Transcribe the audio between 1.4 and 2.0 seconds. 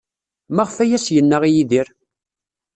i Yidir?